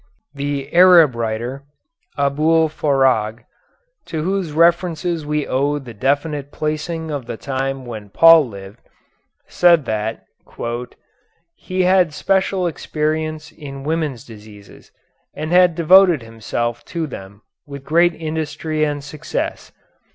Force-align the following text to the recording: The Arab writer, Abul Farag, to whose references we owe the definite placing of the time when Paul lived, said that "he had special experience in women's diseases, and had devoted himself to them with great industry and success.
The 0.33 0.73
Arab 0.73 1.13
writer, 1.13 1.63
Abul 2.17 2.69
Farag, 2.69 3.43
to 4.07 4.23
whose 4.23 4.51
references 4.51 5.27
we 5.27 5.45
owe 5.45 5.77
the 5.77 5.93
definite 5.93 6.51
placing 6.51 7.11
of 7.11 7.27
the 7.27 7.37
time 7.37 7.85
when 7.85 8.09
Paul 8.09 8.47
lived, 8.47 8.79
said 9.45 9.85
that 9.85 10.23
"he 11.53 11.83
had 11.83 12.15
special 12.15 12.65
experience 12.65 13.51
in 13.51 13.83
women's 13.83 14.25
diseases, 14.25 14.91
and 15.35 15.51
had 15.51 15.75
devoted 15.75 16.23
himself 16.23 16.83
to 16.85 17.05
them 17.05 17.43
with 17.67 17.83
great 17.83 18.15
industry 18.15 18.83
and 18.83 19.03
success. 19.03 19.71